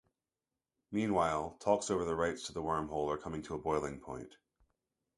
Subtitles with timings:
[0.91, 4.33] Meanwhile, talks over the rights to the wormhole are coming to a boiling point.